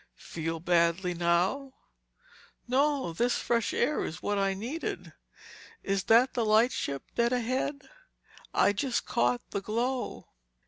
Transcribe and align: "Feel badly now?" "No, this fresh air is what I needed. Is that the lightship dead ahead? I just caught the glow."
"Feel 0.17 0.59
badly 0.59 1.13
now?" 1.13 1.73
"No, 2.67 3.13
this 3.13 3.35
fresh 3.35 3.71
air 3.71 4.03
is 4.03 4.19
what 4.19 4.39
I 4.39 4.55
needed. 4.55 5.13
Is 5.83 6.05
that 6.05 6.33
the 6.33 6.43
lightship 6.43 7.03
dead 7.13 7.31
ahead? 7.31 7.87
I 8.51 8.73
just 8.73 9.05
caught 9.05 9.47
the 9.51 9.61
glow." 9.61 10.25